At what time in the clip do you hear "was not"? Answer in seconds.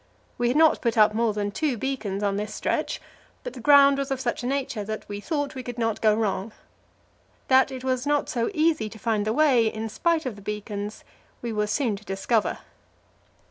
7.83-8.27